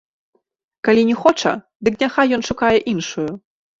[0.87, 1.53] Калі не хоча,
[1.89, 3.29] дык няхай ён шукае іншую.